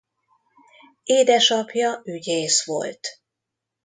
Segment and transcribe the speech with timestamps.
[1.03, 3.07] Édesapja ügyész volt.